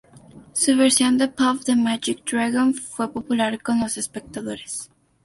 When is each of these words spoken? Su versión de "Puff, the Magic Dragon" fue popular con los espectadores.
Su 0.53 0.75
versión 0.77 1.19
de 1.19 1.27
"Puff, 1.27 1.63
the 1.63 1.75
Magic 1.75 2.27
Dragon" 2.27 2.73
fue 2.73 3.13
popular 3.13 3.61
con 3.61 3.79
los 3.81 3.97
espectadores. 3.97 4.89